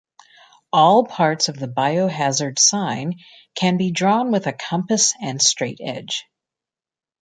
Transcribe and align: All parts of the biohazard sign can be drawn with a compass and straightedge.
All 0.73 1.05
parts 1.05 1.47
of 1.47 1.59
the 1.59 1.67
biohazard 1.67 2.57
sign 2.57 3.19
can 3.53 3.77
be 3.77 3.91
drawn 3.91 4.31
with 4.31 4.47
a 4.47 4.51
compass 4.51 5.13
and 5.21 5.39
straightedge. 5.39 6.21